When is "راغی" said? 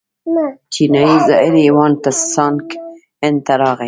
3.59-3.79